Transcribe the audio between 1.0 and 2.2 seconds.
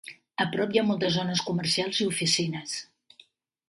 zones comercials i